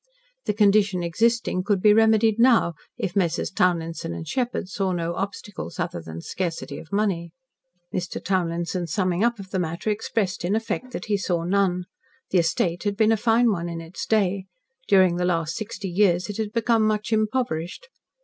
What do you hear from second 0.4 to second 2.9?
The condition existing could be remedied now,